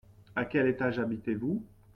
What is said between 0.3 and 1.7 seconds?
À quel étage habitez-vous?